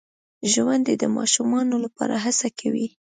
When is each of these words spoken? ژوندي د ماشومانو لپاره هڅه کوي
ژوندي 0.51 0.95
د 1.01 1.05
ماشومانو 1.17 1.75
لپاره 1.85 2.15
هڅه 2.23 2.47
کوي 2.59 2.87